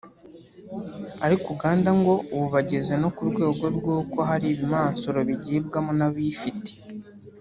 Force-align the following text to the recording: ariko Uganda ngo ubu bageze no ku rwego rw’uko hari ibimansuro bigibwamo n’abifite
ariko 1.25 1.45
Uganda 1.55 1.89
ngo 1.99 2.13
ubu 2.35 2.47
bageze 2.55 2.93
no 3.01 3.09
ku 3.15 3.21
rwego 3.29 3.65
rw’uko 3.75 4.17
hari 4.29 4.45
ibimansuro 4.49 5.19
bigibwamo 5.29 5.91
n’abifite 5.99 6.71